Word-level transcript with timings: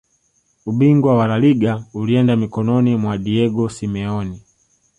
ubingwa 0.65 1.17
wa 1.17 1.27
laliga 1.27 1.83
ulienda 1.93 2.35
mikononi 2.35 2.95
mwa 2.95 3.17
diego 3.17 3.69
simeone 3.69 4.39